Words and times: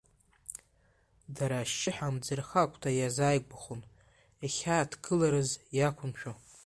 Дара 1.35 1.57
ашьшьыҳәа 1.59 2.07
амӡырха 2.11 2.61
агәҭа 2.63 2.89
иазааигәахон, 2.93 3.81
иахьааҭгыларыз 4.43 5.49
иақәымшәо. 5.77 6.31